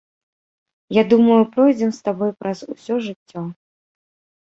[0.99, 3.49] Я думаю, пройдзем з табой праз усё жыццё.